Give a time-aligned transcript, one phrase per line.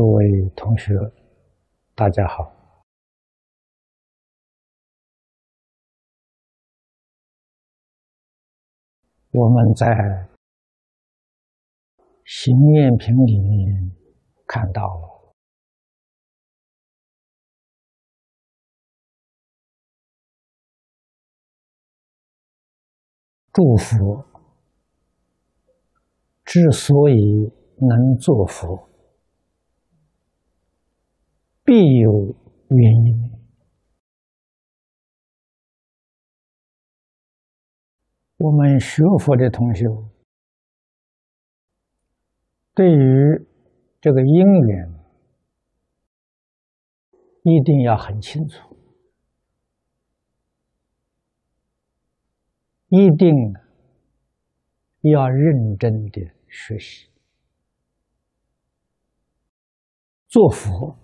[0.00, 0.94] 各位同学，
[1.94, 2.50] 大家好。
[9.30, 9.86] 我们在
[12.24, 13.94] 《行愿品》里面
[14.46, 15.34] 看到了
[23.52, 24.24] 祝福
[26.46, 28.89] 之所以能作福。
[31.64, 32.34] 必有
[32.68, 33.30] 原因。
[38.38, 39.84] 我们学佛的同学，
[42.74, 43.46] 对于
[44.00, 44.94] 这个因缘，
[47.42, 48.76] 一定要很清楚，
[52.88, 53.28] 一定
[55.02, 57.10] 要认真的学习，
[60.28, 60.96] 做佛。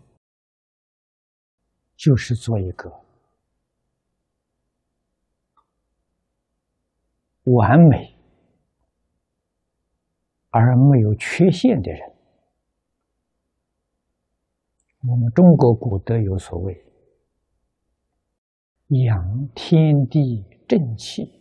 [1.97, 2.93] 就是做一个
[7.45, 8.15] 完美
[10.51, 12.13] 而没有缺陷的人。
[15.09, 16.85] 我们中国古德有所谓
[19.07, 21.41] “养天地正气，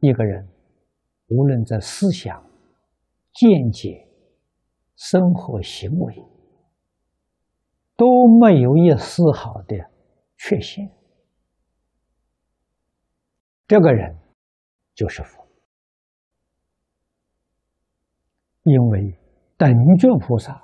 [0.00, 0.48] 一个人
[1.26, 2.48] 无论在思想，
[3.40, 4.06] 见解、
[4.96, 6.14] 生活行为
[7.96, 8.04] 都
[8.38, 9.78] 没有一丝毫的
[10.36, 10.86] 缺陷，
[13.66, 14.14] 这个人
[14.94, 15.42] 就是佛。
[18.64, 19.18] 因为
[19.56, 20.62] 等觉菩萨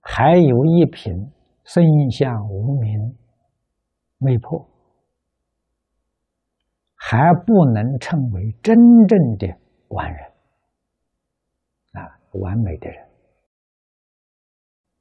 [0.00, 1.14] 还有一品
[1.62, 3.16] 身相无明
[4.18, 4.68] 未破，
[6.96, 8.76] 还不能称为真
[9.06, 9.56] 正的
[9.90, 10.33] 完人。
[12.40, 13.08] 完美的人，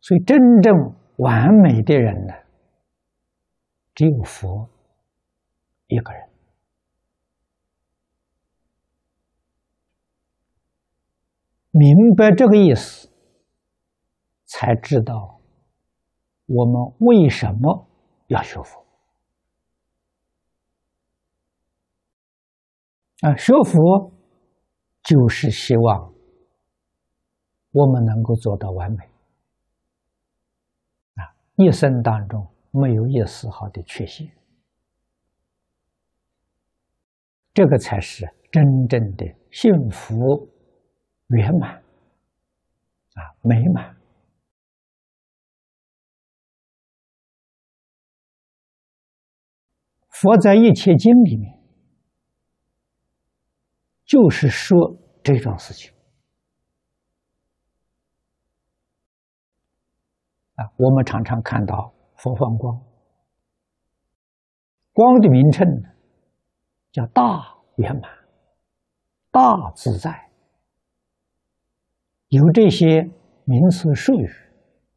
[0.01, 0.73] 所以真正
[1.17, 2.33] 完美的人呢，
[3.95, 4.69] 只有佛
[5.87, 6.29] 一个人。
[11.71, 13.09] 明白这个意思，
[14.45, 15.41] 才知道
[16.45, 17.87] 我们为什么
[18.27, 18.85] 要学佛
[23.21, 23.35] 啊？
[23.35, 24.11] 学佛
[25.01, 26.12] 就是希望。
[27.73, 29.03] 我们能够做到完美
[31.15, 31.33] 啊！
[31.55, 34.31] 一生当中没有一丝毫的缺陷，
[37.51, 40.13] 这个才是真正的幸福
[41.29, 41.77] 圆满
[43.15, 43.97] 啊，美满。
[50.09, 51.59] 佛在一切经里面，
[54.05, 55.91] 就是说这种事情。
[60.55, 62.79] 啊，我们常常看到佛放光，
[64.93, 65.67] 光的名称
[66.91, 68.03] 叫大圆满、
[69.31, 70.29] 大自在。
[72.27, 73.09] 有这些
[73.45, 74.27] 名词术语，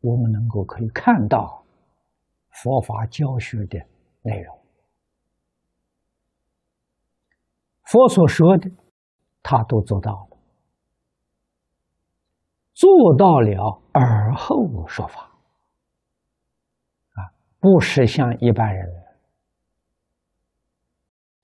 [0.01, 1.65] 我们能够可以看到
[2.51, 3.79] 佛法教学的
[4.23, 4.59] 内容。
[7.85, 8.71] 佛所说的，
[9.43, 10.39] 他都做到了，
[12.75, 15.36] 做到了而后说法。
[17.67, 18.89] 不是像一般人，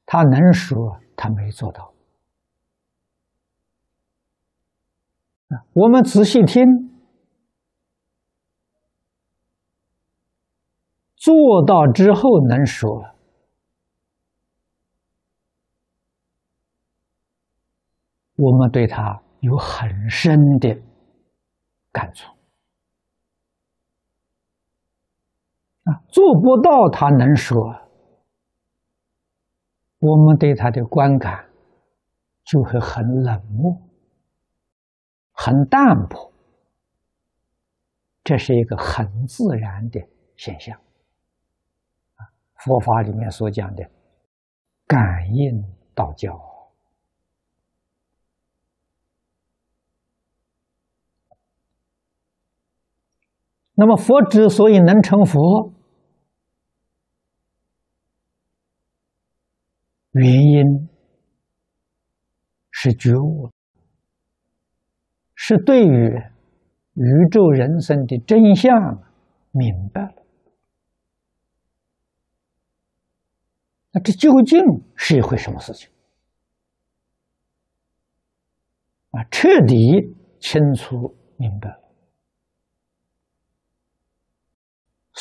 [0.06, 1.92] 他能说，他没做到。
[5.72, 6.64] 我们仔细听，
[11.16, 13.16] 做到之后能说，
[18.36, 20.80] 我们对他有很深的
[21.90, 22.32] 感触。
[25.84, 27.58] 啊，做不到他能说，
[29.98, 31.48] 我们对他的观感
[32.44, 33.76] 就会很冷漠、
[35.32, 36.32] 很淡薄，
[38.22, 40.00] 这是一个很自然的
[40.36, 40.78] 现象。
[42.56, 43.82] 佛法里面所讲的
[44.86, 45.64] 感应
[45.94, 46.40] 道教，
[53.74, 55.72] 那么佛之所以能成佛，
[60.12, 60.88] 原因
[62.70, 63.50] 是觉悟，
[65.34, 66.08] 是对于
[66.94, 69.02] 宇宙人生的真相
[69.50, 70.22] 明白了。
[73.92, 74.60] 那这究竟
[74.96, 75.90] 是一回什么事情？
[79.10, 81.81] 啊，彻底清楚明白了。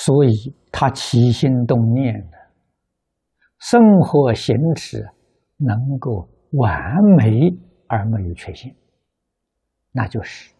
[0.03, 0.31] 所以
[0.71, 2.37] 他起心动念的
[3.59, 5.07] 生活行持
[5.57, 6.73] 能够完
[7.19, 7.55] 美
[7.85, 8.75] 而没有缺陷，
[9.91, 10.55] 那就是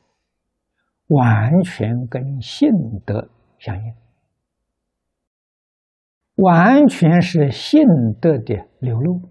[1.08, 2.70] 完全跟性
[3.04, 3.96] 德相应，
[6.36, 7.82] 完全是性
[8.22, 9.22] 德的流露。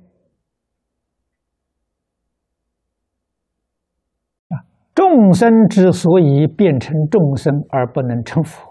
[4.93, 8.70] 众生之所以变成众生而不能成佛，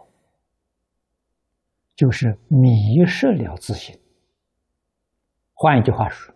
[1.99, 3.99] 就是迷失了自信。
[5.53, 6.33] 换一句话说，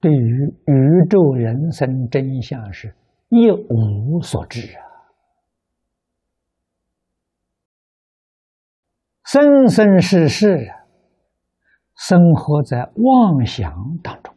[0.00, 2.96] 对于宇宙人生真相是
[3.28, 4.82] 一无所知啊，
[9.22, 10.82] 生生世世啊，
[11.94, 13.72] 生活在妄想
[14.02, 14.34] 当中，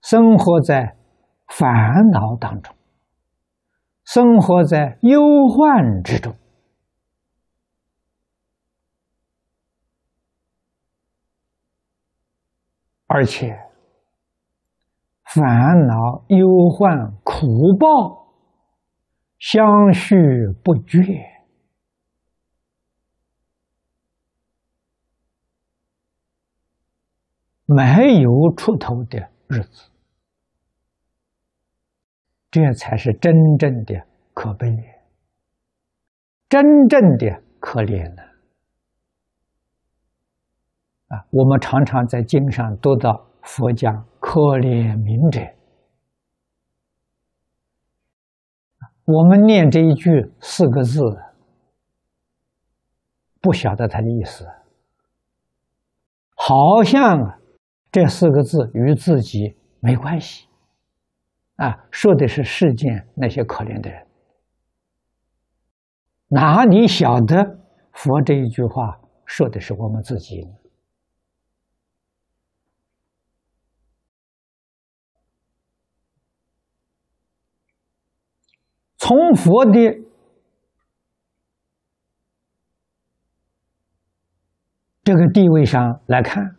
[0.00, 0.96] 生活在。
[1.52, 1.68] 烦
[2.12, 2.72] 恼当中，
[4.04, 6.32] 生活在忧患之中，
[13.12, 13.58] 而且
[15.34, 15.44] 烦
[15.88, 18.32] 恼、忧患、苦报
[19.36, 20.14] 相续
[20.62, 21.02] 不绝，
[27.66, 29.18] 没有出头的
[29.48, 29.90] 日子。
[32.52, 34.68] 这才是真正的可悲，
[36.48, 38.29] 真正的可怜呢！
[41.10, 45.40] 啊我们常常在经上读到佛讲可怜悯者，
[49.04, 51.00] 我们念这一句四个字，
[53.40, 54.46] 不晓得它的意思，
[56.36, 57.40] 好像
[57.90, 60.46] 这四个字与自己没关系。
[61.56, 64.06] 啊，说的是世间那些可怜的人，
[66.28, 67.58] 哪里晓得
[67.92, 70.59] 佛这一句话说的是我们自己呢？
[79.10, 79.72] 从佛的
[85.02, 86.54] 这个地位上来看，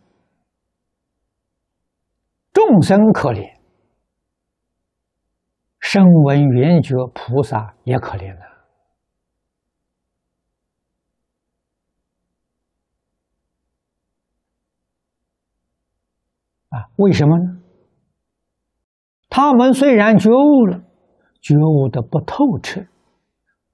[2.52, 3.58] 众生可怜。
[5.80, 8.42] 声闻缘觉菩萨也可怜了
[16.68, 16.92] 啊！
[16.96, 17.62] 为什么呢？
[19.30, 20.84] 他们虽然觉悟了，
[21.42, 22.80] 觉悟的不透彻、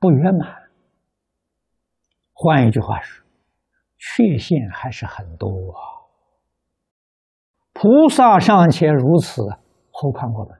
[0.00, 0.70] 不圆满。
[2.32, 3.24] 换一句话说，
[3.98, 5.78] 缺陷还是很多啊。
[7.74, 9.42] 菩萨尚且如此，
[9.92, 10.58] 何况我们？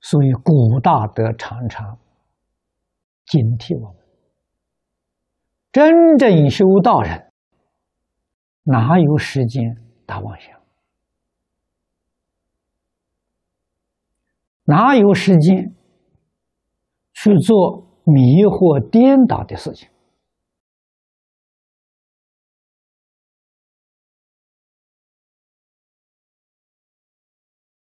[0.00, 1.96] 所以，古大德常常
[3.26, 4.04] 警惕我们：
[5.70, 7.32] 真正修道人
[8.64, 9.62] 哪有时间
[10.04, 10.59] 打妄想？
[14.70, 15.74] 哪有时间
[17.12, 19.88] 去做迷惑颠倒的事情？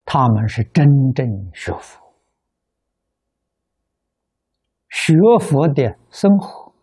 [0.03, 2.01] 他们是真正学佛。
[4.89, 6.73] 学佛的生活，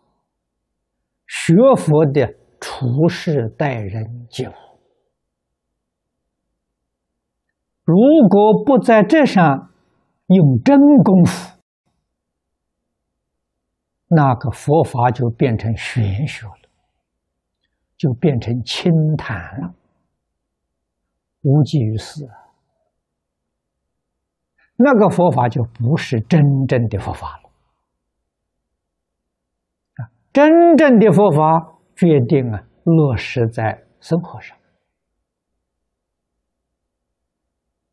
[1.27, 4.53] 学佛的处事待人接物，
[7.83, 7.95] 如
[8.29, 9.73] 果不在这上
[10.27, 11.57] 用真功夫，
[14.07, 16.69] 那个佛法就变成玄学了，
[17.97, 19.73] 就变成清谈了，
[21.41, 22.29] 无济于事！
[24.75, 27.49] 那个佛法就不是真正的佛法了。
[29.95, 34.55] 啊真正的佛法决定啊，落实在生活上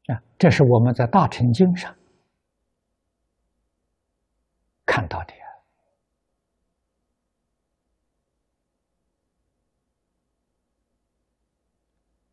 [0.09, 1.95] 啊，这是我们在大乘经上
[4.95, 5.45] 看到的呀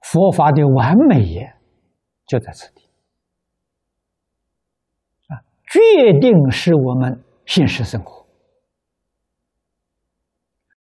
[0.02, 1.58] 佛法的完美也
[2.28, 2.88] 就在此地。
[5.30, 8.28] 啊，决定是我们现实生活。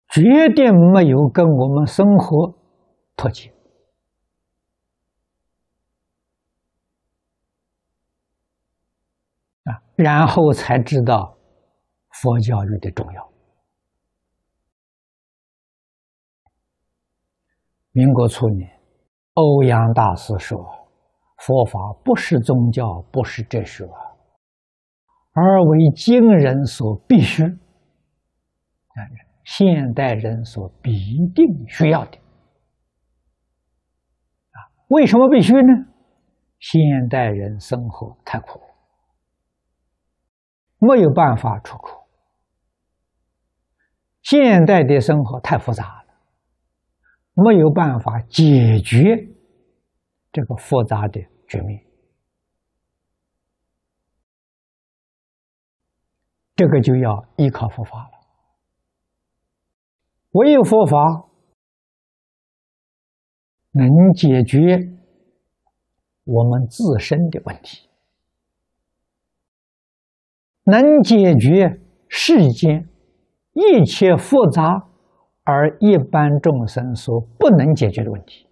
[0.10, 2.54] 决定没有跟我们生活
[3.16, 3.54] 脱节。
[9.64, 11.38] 啊，然后才知道
[12.12, 13.32] 佛教育的重要
[17.94, 18.80] 民国初年，
[19.34, 20.58] 欧阳大师说
[21.40, 23.84] ：“佛法不是宗教，不是哲学，
[25.34, 29.00] 而为今人所必须，啊，
[29.44, 30.92] 现代人所必
[31.36, 32.18] 定需要的。
[34.52, 35.86] 啊，为什么必须呢？
[36.60, 38.62] 现代人生活太苦，
[40.78, 42.01] 没有办法出口。
[44.32, 46.14] 现代的生活太复杂了，
[47.34, 49.28] 没有办法解决
[50.32, 51.20] 这个复杂的
[51.50, 51.86] 局面。
[56.56, 58.12] 这个就要依靠佛法了。
[60.32, 61.28] 唯有佛法
[63.72, 64.80] 能解决
[66.24, 67.90] 我们自身的问题，
[70.64, 72.88] 能解决世间。
[73.54, 74.88] 一切复杂
[75.44, 78.48] 而一般众生所不能解决的问题，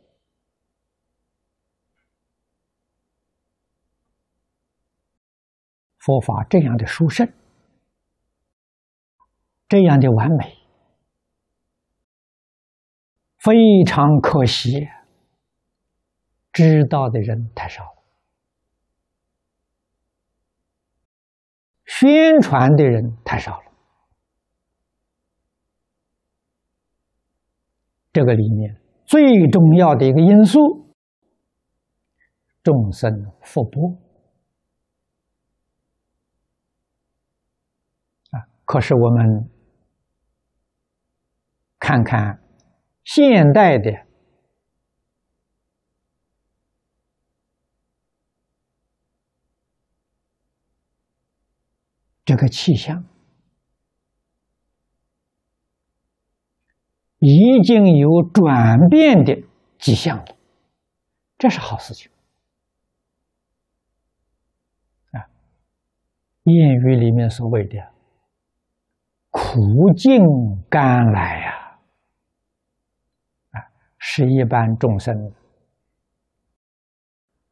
[5.97, 7.31] 佛法这样的殊胜，
[9.69, 10.57] 这样的完美，
[13.37, 13.53] 非
[13.85, 14.89] 常可惜，
[16.51, 18.03] 知道的人太少了，
[21.85, 23.68] 宣传的人太少了。
[28.11, 30.59] 这个里面最重要的一个因素，
[32.63, 33.11] 众生
[33.41, 33.99] 福薄
[38.31, 38.49] 啊！
[38.65, 39.49] 可是我们
[41.77, 42.41] 看看
[43.03, 43.91] 现代的
[52.25, 53.03] 这个气象。
[57.19, 59.43] 已经有转变的
[59.77, 60.25] 迹象了，
[61.37, 62.09] 这是好事情
[65.11, 65.27] 啊！
[66.45, 67.77] 谚语里面所谓的
[69.31, 70.21] “苦尽
[70.69, 71.79] 甘来”呀，
[73.51, 75.33] 啊，是一般众生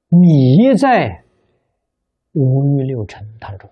[0.08, 1.26] 迷在
[2.32, 3.70] 五欲六尘当中。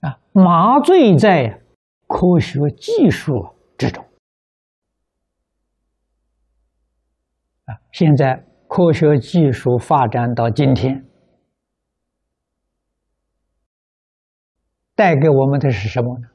[0.00, 1.62] 啊，麻醉在
[2.06, 4.04] 科学技术之中。
[7.64, 11.06] 啊，现在科学技术发展到今天，
[14.94, 16.28] 带给我们的是什么呢？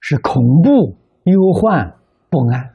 [0.00, 1.98] 是恐怖、忧患、
[2.30, 2.74] 不安。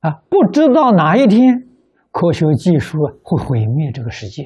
[0.00, 1.69] 啊，不知道哪一天。
[2.10, 4.42] 科学技术会毁灭这个世界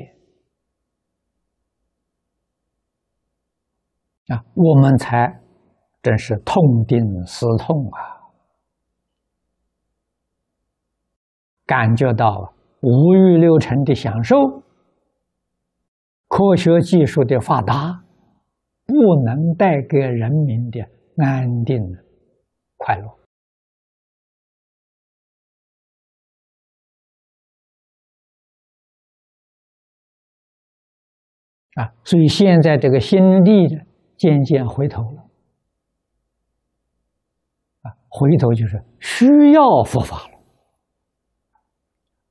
[4.28, 4.44] 啊！
[4.54, 5.40] 我们才
[6.02, 7.98] 真是痛定思痛啊，
[11.66, 14.36] 感觉到五欲六尘的享受，
[16.28, 18.04] 科学技术的发达，
[18.84, 18.94] 不
[19.24, 20.80] 能带给人民的
[21.16, 21.78] 安定
[22.76, 23.23] 快乐。
[31.74, 33.82] 啊，所以现在这个心地呢，
[34.16, 35.22] 渐渐回头了。
[37.82, 40.38] 啊，回头就是需要佛法了。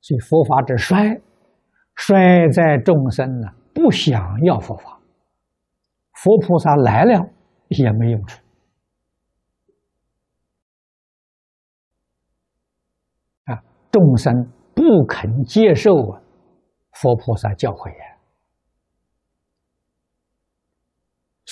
[0.00, 1.20] 所以佛法之衰，
[1.94, 4.98] 衰在众生呢不想要佛法，
[6.12, 7.28] 佛菩萨来了
[7.68, 8.40] 也没用处。
[13.44, 14.32] 啊，众生
[14.74, 16.22] 不肯接受啊，
[16.92, 18.13] 佛菩萨教诲呀。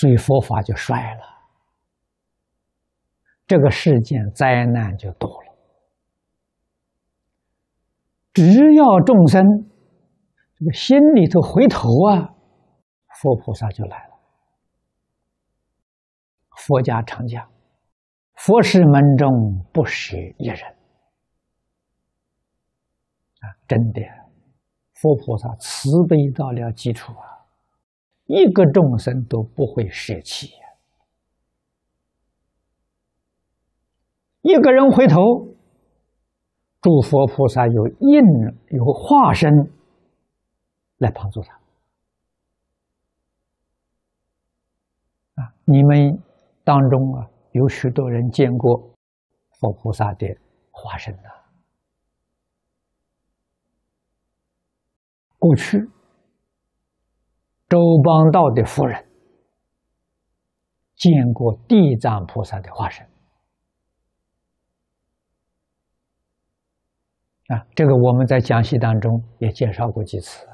[0.03, 1.23] 所以佛法就衰了，
[3.47, 5.55] 这个世间灾难就多了。
[8.33, 9.45] 只要众生
[10.57, 12.35] 这个心里头回头啊，
[13.21, 14.15] 佛菩萨就来了。
[16.57, 17.49] 佛家常讲，
[18.35, 20.59] 佛是门中不舍一人
[23.39, 24.03] 啊，真的，
[24.95, 27.32] 佛菩萨慈悲到了基础啊。
[28.27, 30.49] 一个众生都不会舍弃，
[34.41, 35.17] 一个人回头，
[36.81, 38.21] 诸佛菩萨有应
[38.71, 39.51] 有化身
[40.99, 41.53] 来帮助他。
[45.35, 46.23] 啊，你们
[46.65, 48.95] 当中啊，有许多人见过
[49.61, 50.27] 佛菩萨的
[50.71, 51.23] 化身的，
[55.39, 55.87] 过去。
[57.73, 59.03] 周邦道的夫人
[60.95, 63.07] 见过地藏菩萨的化身
[67.47, 70.47] 啊，这个我们在讲戏当中也介绍过几次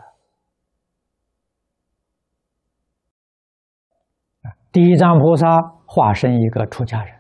[4.43, 4.55] 啊。
[4.71, 7.17] 地藏菩萨化身一个出家人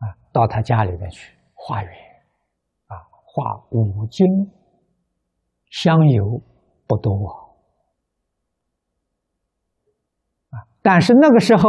[0.00, 1.90] 啊，到他家里面去化缘
[2.88, 4.26] 啊，化五经
[5.70, 6.42] 香油
[6.86, 7.45] 不多。
[10.86, 11.68] 但是那个时候，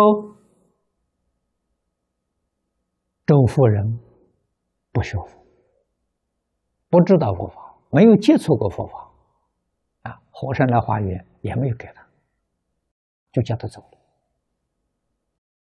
[3.26, 3.98] 周夫人
[4.92, 5.44] 不学佛，
[6.88, 9.10] 不知道佛法，没有接触过佛法，
[10.04, 12.06] 啊，和尚来化缘也没有给他，
[13.32, 13.98] 就叫他走了。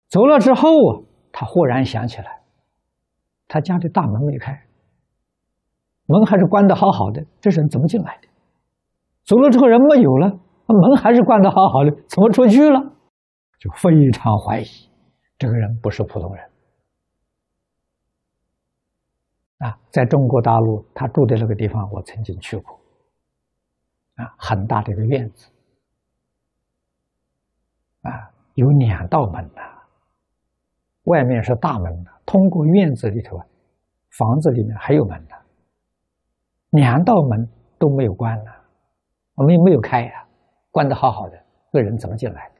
[0.10, 2.42] 走了之后啊，他忽然想起来，
[3.48, 4.68] 他家的大门没开，
[6.08, 8.28] 门还是关的好好的，这人怎么进来的？
[9.24, 10.28] 走了之后人没有了，
[10.68, 12.92] 门还是关的好好的，怎么出去了？
[13.66, 14.66] 就非常怀疑，
[15.40, 16.50] 这个人不是普通人
[19.58, 19.76] 啊！
[19.90, 22.80] 在中国大陆，他住的那个地方，我曾经去过
[24.18, 25.50] 啊，很大的一个院子
[28.04, 29.62] 啊，有两道门呐，
[31.06, 33.48] 外面是大门的，通过院子里头啊，
[34.12, 35.36] 房子里面还有门的，
[36.70, 38.52] 两道门都没有关呢，
[39.34, 40.28] 我们也没有开呀，
[40.70, 42.52] 关的好好的，这人怎么进来？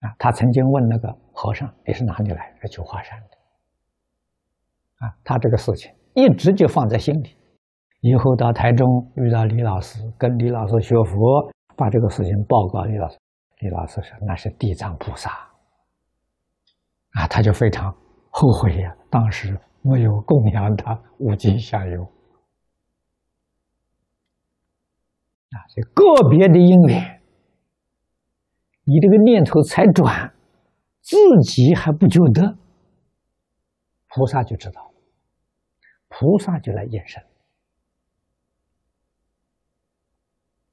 [0.00, 2.54] 啊，他曾经问那个和尚：“你是哪里来？
[2.62, 3.38] 是九华山的。”
[5.04, 7.36] 啊，他这个事情一直就放在心里。
[8.00, 13.18] 以后到台中遇到李老师，跟李老师学佛，把这个事情报告李老师。
[13.58, 15.30] 李老师说：“那是地藏菩萨。”
[17.18, 17.92] 啊，他就非常
[18.30, 22.04] 后悔呀，当时没有供养他五金香油。
[25.50, 27.17] 啊，这个别的因缘。
[28.90, 30.32] 你这个念头才转，
[31.02, 32.56] 自己还不觉得，
[34.08, 34.94] 菩萨就知道，
[36.08, 37.22] 菩萨就来验身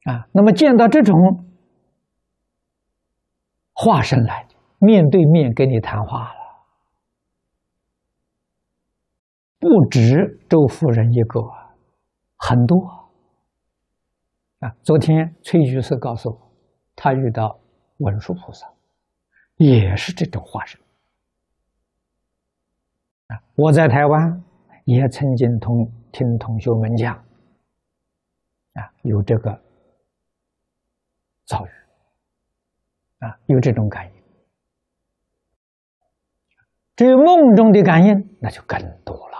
[0.05, 0.29] 啊。
[0.31, 1.13] 那么见到这种
[3.73, 4.47] 化身来
[4.79, 6.39] 面对面跟你谈话了，
[9.59, 11.41] 不止周夫人一个，
[12.37, 13.09] 很多
[14.59, 14.73] 啊。
[14.83, 16.51] 昨天崔居士告诉我，
[16.95, 17.59] 他遇到。
[17.97, 18.67] 文殊菩萨
[19.57, 20.79] 也是这种化身！
[23.55, 24.43] 我在台湾
[24.83, 27.15] 也曾经同听同学们讲
[28.73, 29.61] 啊，有这个
[31.45, 31.69] 遭遇
[33.19, 34.23] 啊，有这种感应。
[36.97, 39.37] 至于梦中的感应，那就更多了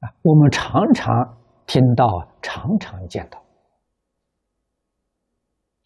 [0.00, 0.14] 啊！
[0.22, 3.44] 我们常常听到，常常见到。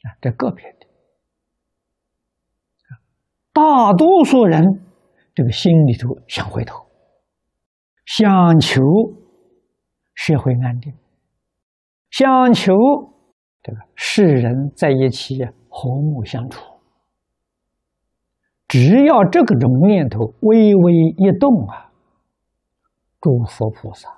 [0.02, 0.86] 啊，这个别的，
[3.52, 4.84] 大多数人
[5.34, 6.86] 这个心里头想回头，
[8.04, 8.82] 想求
[10.14, 10.92] 社会安定，
[12.10, 12.74] 想求
[13.62, 16.60] 这个世人在一起和睦相处。
[18.66, 21.92] 只要这个种念头微微一动啊，
[23.20, 24.08] 诸佛菩萨、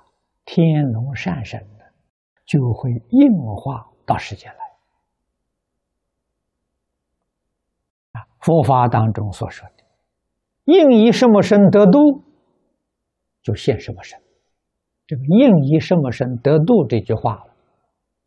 [0.44, 1.84] 天龙善神的，
[2.46, 4.63] 就会应化到世间来。
[8.44, 9.84] 佛法当中所说的
[10.70, 12.22] “应以什么身得度，
[13.42, 14.20] 就现什么身”，
[15.08, 17.42] 这个“应以什么身得度”这句话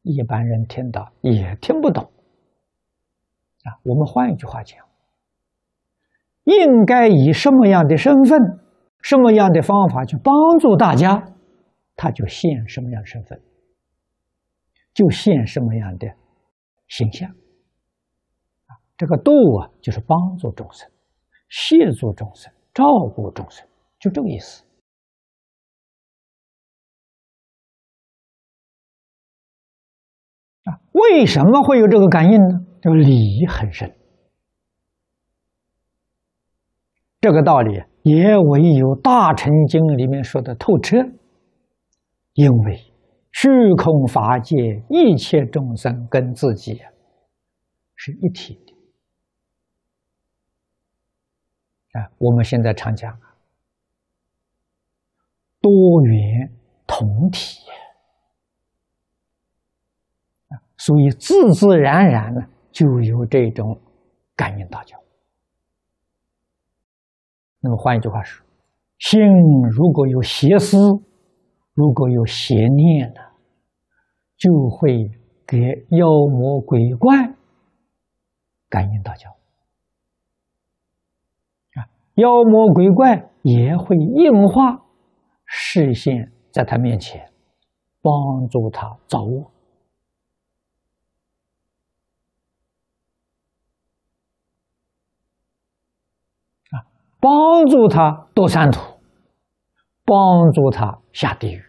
[0.01, 2.03] 一般人听到也听不懂。
[3.63, 4.83] 啊，我们换一句话讲，
[6.45, 8.39] 应该以什么样的身份、
[9.03, 11.31] 什么样的方法去帮助大家，
[11.95, 13.39] 他就现什么样身份，
[14.95, 16.07] 就现什么样的
[16.87, 17.29] 形象。
[18.97, 20.89] 这个度啊，就是帮助众生、
[21.49, 22.83] 协助众生、照
[23.15, 23.67] 顾众生，
[23.99, 24.63] 就这个意思。
[30.63, 32.65] 啊，为什么会有这个感应呢？
[32.81, 33.95] 这个理很深，
[37.21, 40.97] 这个道理也唯有《大乘经》里面说的透彻。
[42.33, 42.93] 因为
[43.31, 44.55] 虚空法界
[44.89, 46.79] 一切众生跟自己
[47.95, 48.76] 是一体的。
[52.17, 53.17] 我们现在常讲，
[55.61, 56.51] 多元
[56.85, 57.59] 同体
[60.49, 63.79] 啊，所以自自然然呢就有这种
[64.35, 64.97] 感应道教。
[67.59, 68.45] 那么换一句话说，
[68.99, 69.19] 心
[69.71, 70.77] 如果有邪思
[71.73, 73.21] 如果有邪念呢，
[74.35, 75.11] 就会
[75.45, 75.57] 给
[75.91, 77.15] 妖魔鬼怪
[78.69, 79.36] 感应到教，
[82.17, 84.83] 妖魔鬼怪也会硬化
[85.45, 87.31] 视线在他面前，
[88.01, 89.51] 帮助他造恶。
[97.19, 98.79] 帮助他堕三途，
[100.05, 101.59] 帮助他下地狱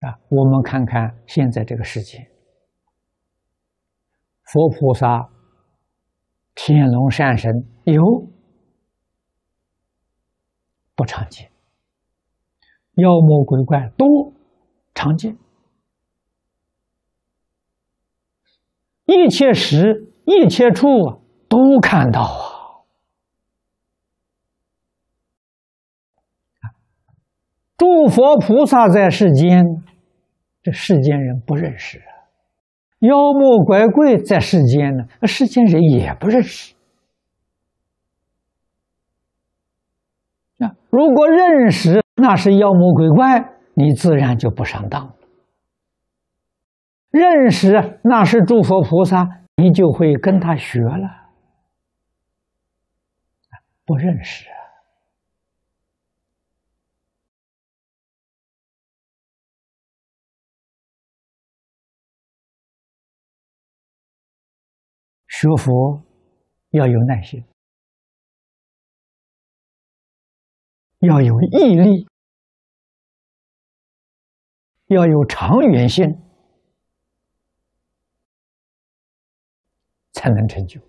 [0.00, 0.18] 啊！
[0.28, 2.30] 我们看看现在这个世界，
[4.44, 5.28] 佛菩萨、
[6.56, 8.02] 天龙善神有
[10.96, 11.52] 不常见，
[12.94, 14.32] 妖魔鬼怪多
[14.92, 15.38] 常见，
[19.04, 21.22] 一切时一切处。
[21.48, 22.22] 都看到
[26.60, 26.74] 啊！
[27.76, 29.64] 诸佛菩萨在世间，
[30.60, 32.15] 这世间人不认识啊；
[33.06, 36.74] 妖魔鬼怪在世间呢，那世间人也不认识。
[40.58, 43.40] 啊，如果认识那是妖魔鬼怪，
[43.74, 45.12] 你自然就不上当了；
[47.10, 51.26] 认识那是诸佛菩萨，你就会跟他学了。
[53.84, 54.46] 不认识
[65.38, 66.02] 学佛
[66.70, 67.44] 要有耐心，
[71.00, 72.08] 要有毅力，
[74.86, 76.06] 要有长远性，
[80.12, 80.80] 才能成就。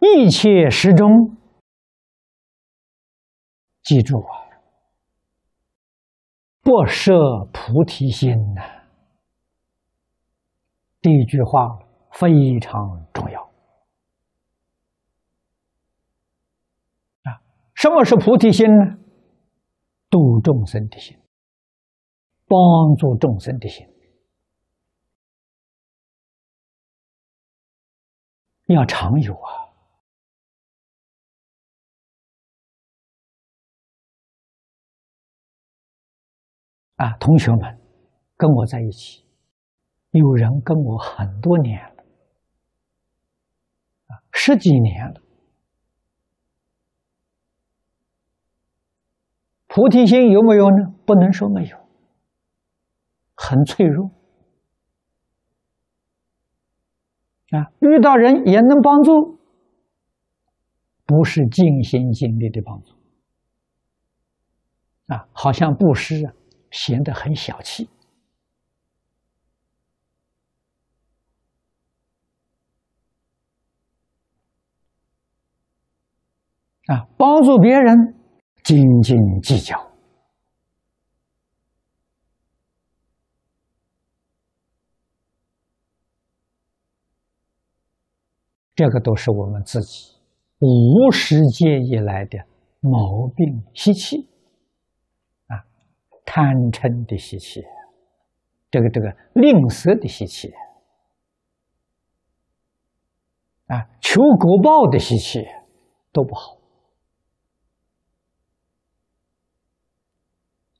[0.00, 1.34] 一切时中，
[3.82, 4.49] 记住啊，
[6.70, 7.12] 不设
[7.52, 8.62] 菩提心呐。
[11.00, 11.80] 这一句话
[12.12, 13.42] 非常重要
[17.24, 17.42] 啊！
[17.74, 18.98] 什么是菩提心呢？
[20.10, 21.18] 度众生的心，
[22.46, 23.84] 帮助众生的心，
[28.66, 29.59] 要常有啊。
[37.00, 37.78] 啊，同学们，
[38.36, 39.24] 跟我在一起，
[40.10, 42.04] 有人跟我很多年了，
[44.08, 45.22] 啊，十几年了。
[49.66, 50.92] 菩提心有没有呢？
[51.06, 51.78] 不能说没有，
[53.34, 54.10] 很脆弱。
[57.52, 59.38] 啊，遇到人也能帮助，
[61.06, 62.92] 不是尽心尽力的帮助。
[65.06, 66.34] 啊，好像布施啊。
[66.70, 67.88] 显得很小气
[76.86, 77.06] 啊！
[77.16, 78.14] 帮助别人
[78.64, 79.92] 斤斤计较，
[88.74, 90.16] 这个都是我们自己
[90.60, 92.38] 无始界以来的
[92.80, 94.29] 毛病习气。
[96.32, 97.60] 贪嗔的习气，
[98.70, 100.48] 这个这个吝啬的习气，
[103.66, 105.44] 啊，求果报的习气
[106.12, 106.54] 都不好，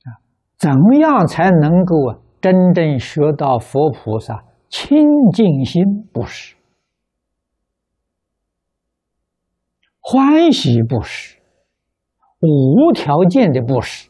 [0.05, 0.23] 啊，
[0.57, 5.83] 怎么样才能够真正学到佛菩萨清净心
[6.13, 6.55] 布施、
[9.99, 11.41] 欢喜布施、
[12.39, 14.09] 无条件的布施？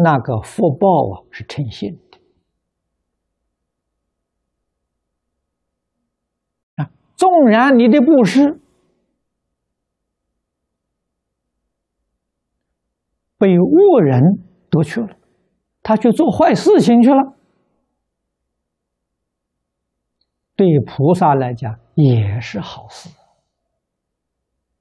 [0.00, 2.20] 那个福报啊，是诚信的
[6.76, 6.90] 啊。
[7.16, 8.60] 纵然你的布施
[13.36, 14.22] 被恶人
[14.70, 15.16] 夺去了，
[15.82, 17.36] 他去做坏事情去了，
[20.54, 23.10] 对菩萨来讲也是好事。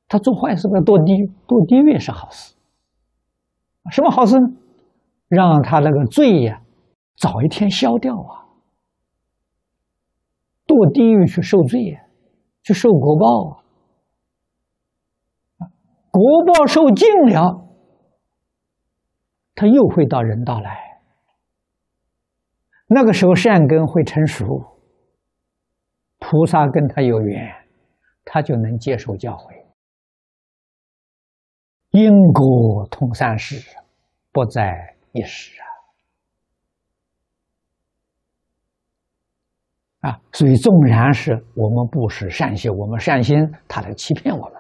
[0.07, 2.55] 他做坏事，要堕地狱，堕地狱是好事。
[3.89, 4.47] 什么好事呢？
[5.27, 6.61] 让他那个罪呀，
[7.17, 8.47] 早一天消掉啊！
[10.65, 12.01] 堕地狱去受罪呀，
[12.63, 13.63] 去受果报啊！
[16.11, 17.67] 果报受尽了，
[19.55, 21.01] 他又会到人道来。
[22.87, 24.45] 那个时候善根会成熟，
[26.19, 27.53] 菩萨跟他有缘，
[28.23, 29.65] 他就能接受教诲。
[31.91, 33.77] 因果通三世，
[34.31, 35.59] 不在一时
[40.01, 40.09] 啊！
[40.09, 43.35] 啊，所以纵然是我们不识善心，我们善心，
[43.67, 44.53] 他来欺骗我们，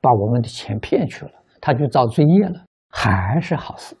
[0.00, 3.94] 把我们的钱骗去了，他就造罪业了，还是好事。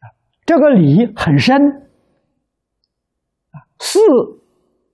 [0.00, 0.08] 啊
[0.46, 1.56] 这个理很深
[3.50, 3.98] 啊，是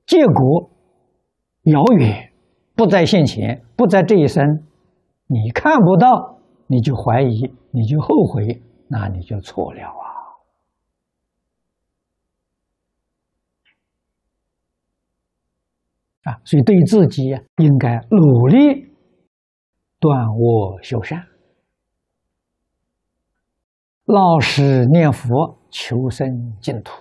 [0.07, 0.71] 结果
[1.65, 2.31] 遥远。
[2.77, 4.65] 不在现前，不在这一生，
[5.29, 10.05] 你看不到，你就怀疑，你就后悔，那你就错了啊！
[16.25, 17.25] 啊，所以对自己
[17.59, 18.91] 应该努力
[19.99, 21.27] 断恶修善，
[24.07, 26.93] 老实念佛，求生净土。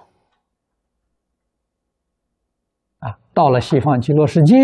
[2.99, 4.55] 啊，到了西方极乐世界。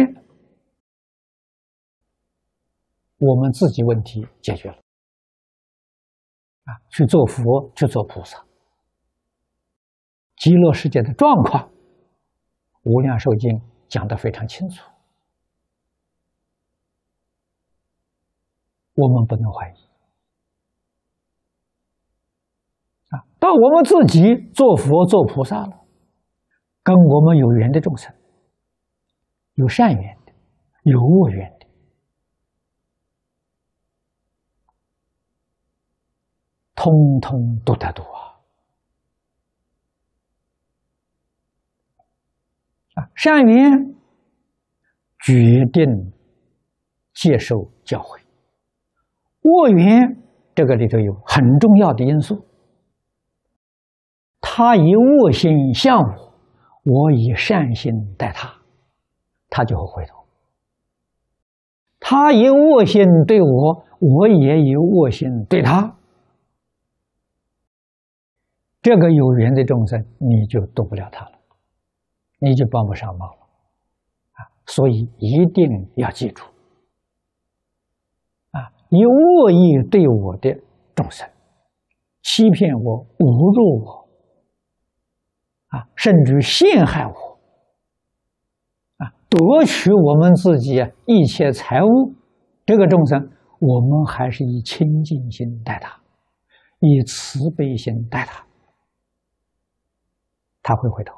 [3.21, 4.77] 我们自己问题解决了，
[6.69, 8.45] 啊，去做佛，去做菩萨。
[10.35, 11.63] 极乐世界的状况，
[12.83, 13.49] 《无量寿经》
[13.87, 14.87] 讲得非常清楚，
[18.93, 19.73] 我们不能怀疑。
[23.09, 25.85] 啊，到我们自己做佛做菩萨了，
[26.83, 28.13] 跟我们有缘的众生，
[29.55, 30.33] 有善缘的，
[30.83, 31.58] 有恶缘。
[36.81, 38.39] 通通都得度啊！
[42.93, 43.95] 啊，善缘
[45.25, 46.13] 决定
[47.13, 48.21] 接受教诲，
[49.41, 50.23] 恶缘
[50.55, 52.47] 这个里头有很重要的因素。
[54.39, 56.33] 他以恶心向我，
[56.85, 58.53] 我以善心待他，
[59.49, 60.15] 他就会回头；
[61.99, 65.97] 他以恶心对我，我也以恶心对他。
[68.81, 71.31] 这个有缘的众生，你就渡不了他了，
[72.39, 73.47] 你就帮不上忙了，
[74.31, 74.47] 啊！
[74.65, 76.45] 所以一定要记住，
[78.51, 80.57] 啊，以恶意对我的
[80.95, 81.29] 众生，
[82.23, 84.07] 欺骗我、侮辱我，
[85.67, 87.39] 啊，甚至陷害我，
[88.95, 92.15] 啊，夺取我们自己一切财物，
[92.65, 95.99] 这个众生，我们还是以清净心待他，
[96.79, 98.45] 以慈悲心待他。
[100.69, 101.15] 他会回头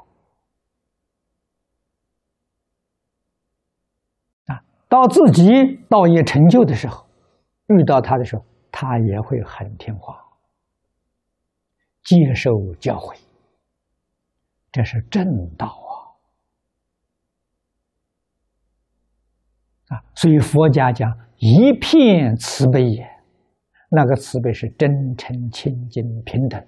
[4.46, 4.64] 啊！
[4.88, 7.06] 到自己道业成就的时候，
[7.66, 10.24] 遇到他的时候，他也会很听话，
[12.02, 13.20] 接受教诲。
[14.70, 15.22] 这是正
[15.58, 15.66] 道
[19.90, 19.92] 啊！
[19.94, 23.06] 啊，所以佛家讲一片慈悲也，
[23.90, 26.58] 那个慈悲是真诚、清净、平等，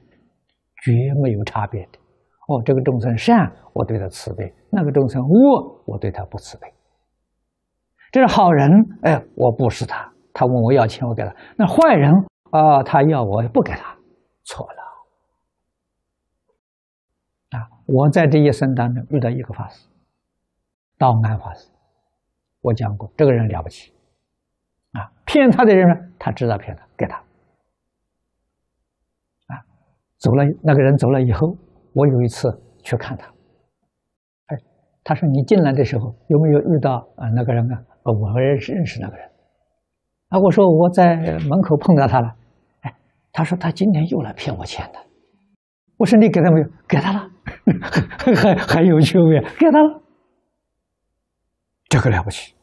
[0.83, 0.92] 绝
[1.23, 1.99] 没有差别的。
[2.46, 6.70] 哦，这个众生善，我对他慈悲；那个众生恶，我对他不慈悲。
[8.12, 8.70] 这是好人，
[9.02, 11.35] 哎，我不是他，他问我要钱，我给他。
[11.57, 12.12] 那坏人
[12.50, 13.96] 啊，他要我不给他，
[14.44, 14.83] 错了。
[17.59, 19.88] 啊，我在这一生当中遇到一个法师，
[20.98, 21.70] 道安法师，
[22.61, 23.94] 我讲过，这个人了不起，
[24.92, 27.16] 啊，骗他的人呢，他知道骗他，给他，
[29.46, 29.64] 啊，
[30.18, 31.57] 走了，那个人走了以后。
[31.94, 32.48] 我有一次
[32.83, 33.26] 去看他，
[34.46, 34.59] 哎，
[35.02, 37.78] 他说：“你进来的时候有没有遇到啊那个人啊？
[38.02, 39.26] 我认识认识那个人。”
[40.28, 42.35] 啊，我说我在门口碰到他了。
[42.80, 42.92] 哎，
[43.33, 44.98] 他说他今天又来骗我钱的。
[45.96, 46.66] 我说你给他没有？
[46.88, 47.30] 给他了，
[48.35, 50.02] 还还有趣味，给他了。
[51.88, 52.54] 这个了不起。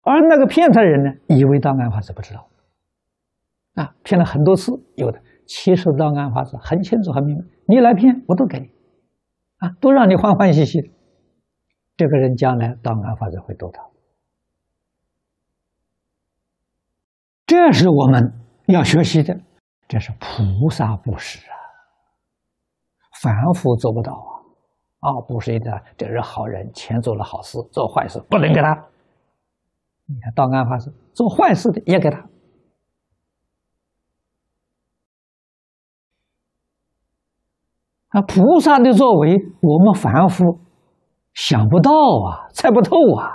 [0.00, 2.48] 而那个骗他的人呢，以为当案法师不知道，
[3.74, 8.70] 啊，骗了很多次，有的其实当案法师很清楚很明白，你来骗我都给你。
[9.58, 10.88] 啊，都让你欢欢喜喜的，
[11.96, 13.90] 这个人将来当然法则会得到。
[17.46, 18.32] 这是我们
[18.66, 19.40] 要学习的，
[19.88, 21.56] 这是菩萨布施啊，
[23.20, 24.32] 凡夫做不到啊！
[25.00, 28.74] 啊，布施的这是好人，钱做了好事，做坏事不能给他。
[30.06, 32.24] 你看，到安法师做坏事的也给他。
[38.18, 40.58] 啊，菩萨的作为，我们凡夫
[41.34, 43.26] 想不到啊，猜不透啊，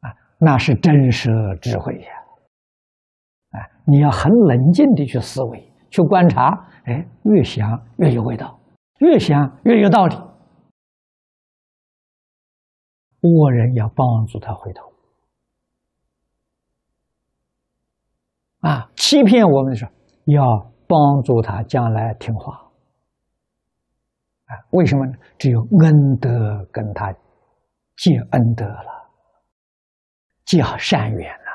[0.00, 1.30] 啊，那是真实
[1.60, 2.08] 智慧呀！
[3.50, 8.58] 哎，你要很冷静的去思维、去观察，哎，越想越有味道，
[9.00, 10.16] 越想越有道理。
[13.20, 14.90] 恶人要帮助他回头。
[18.60, 19.90] 啊，欺骗我们的时候，
[20.24, 20.42] 要
[20.86, 22.63] 帮助他将来听话。
[24.70, 25.12] 为什么呢？
[25.38, 26.30] 只有恩德
[26.72, 27.12] 跟他
[27.96, 29.10] 结恩德了，
[30.44, 31.50] 结善缘了。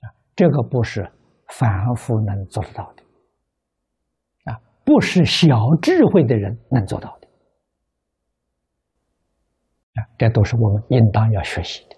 [0.00, 1.10] 啊，这个不是
[1.48, 3.02] 凡夫能做得到的。
[4.52, 7.28] 啊，不是小智慧的人能做到的。
[9.94, 11.96] 啊，这都是我们应当要学习的。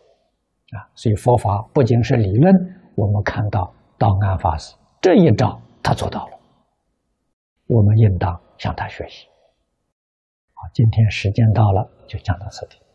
[0.78, 2.54] 啊，所以佛法不仅是理论。
[2.96, 6.38] 我们看到道安法师这一招，他做到了。
[7.66, 9.26] 我们应当向他学习。
[10.62, 12.89] 好，今天时间到了，就讲到这里。